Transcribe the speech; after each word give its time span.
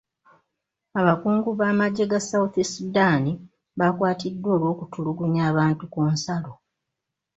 Abakungu 0.99 1.49
b'amagye 1.59 2.03
ga 2.11 2.19
south 2.29 2.55
Sudan 2.73 3.23
baakwatiddwa 3.77 4.49
olw'okutulugunya 4.57 5.45
bantu 5.57 5.83
ku 5.93 6.01
nsalo. 6.11 6.53